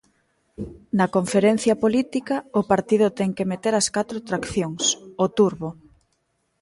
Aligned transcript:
Na 0.97 1.07
conferencia 1.15 1.75
política 1.83 2.35
o 2.59 2.61
partido 2.71 3.07
ten 3.19 3.29
que 3.37 3.49
meter 3.51 3.73
as 3.77 3.87
catro 3.95 4.17
traccións, 4.29 4.83
o 5.23 5.25
turbo. 5.37 5.69